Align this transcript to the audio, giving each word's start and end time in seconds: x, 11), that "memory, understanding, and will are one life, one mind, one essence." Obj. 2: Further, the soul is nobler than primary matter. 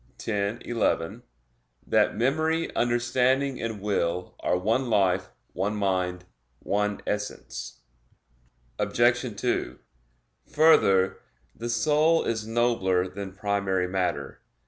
x, 0.27 0.57
11), 0.65 1.21
that 1.85 2.17
"memory, 2.17 2.75
understanding, 2.75 3.61
and 3.61 3.79
will 3.79 4.33
are 4.39 4.57
one 4.57 4.89
life, 4.89 5.29
one 5.53 5.75
mind, 5.75 6.25
one 6.57 6.99
essence." 7.05 7.81
Obj. 8.79 9.21
2: 9.39 9.77
Further, 10.53 11.19
the 11.55 11.69
soul 11.69 12.23
is 12.23 12.47
nobler 12.47 13.07
than 13.07 13.31
primary 13.33 13.87
matter. 13.87 14.41